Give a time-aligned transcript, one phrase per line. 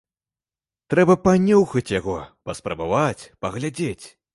[0.93, 2.19] Трэба панюхаць яго,
[2.51, 4.05] паспрабаваць, паглядзець.